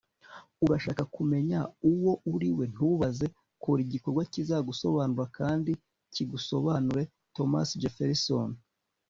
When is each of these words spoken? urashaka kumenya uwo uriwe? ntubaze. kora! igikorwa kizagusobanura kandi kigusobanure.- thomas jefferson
urashaka 0.65 1.03
kumenya 1.15 1.59
uwo 1.91 2.11
uriwe? 2.33 2.63
ntubaze. 2.73 3.25
kora! 3.63 3.79
igikorwa 3.85 4.21
kizagusobanura 4.33 5.25
kandi 5.37 5.71
kigusobanure.- 6.13 7.03
thomas 7.35 7.69
jefferson 7.81 8.49